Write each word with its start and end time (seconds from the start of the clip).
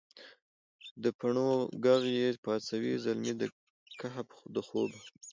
دپڼو 1.03 1.49
ږغ 1.83 2.01
یې 2.17 2.27
پاڅوي 2.43 2.93
زلمي 3.03 3.33
د 3.41 3.41
کهف 3.99 4.27
دخوبه 4.55 4.97